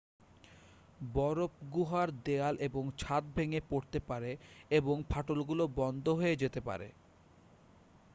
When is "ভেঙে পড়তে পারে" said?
3.35-4.31